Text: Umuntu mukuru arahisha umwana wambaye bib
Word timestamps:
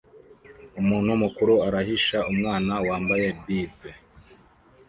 Umuntu 0.81 1.11
mukuru 1.23 1.53
arahisha 1.67 2.17
umwana 2.31 2.73
wambaye 2.87 3.27
bib 3.43 3.75